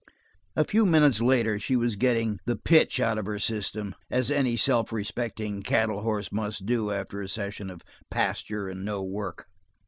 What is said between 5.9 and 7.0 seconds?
horse must do